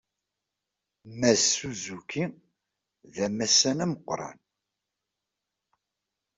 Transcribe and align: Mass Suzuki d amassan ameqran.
Mass 1.19 1.43
Suzuki 1.55 2.23
d 3.13 3.15
amassan 3.25 3.83
ameqran. 3.83 4.37